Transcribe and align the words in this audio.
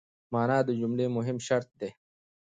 مانا 0.33 0.57
د 0.67 0.69
جملې 0.79 1.07
مهم 1.15 1.37
شرط 1.47 1.69
دئ. 1.79 1.91